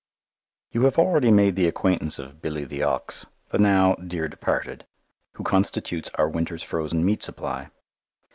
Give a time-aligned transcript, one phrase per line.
[0.71, 4.87] You have already made the acquaintance of Billy the Ox, the now dear departed,
[5.33, 7.69] who constitutes our winter's frozen meat supply.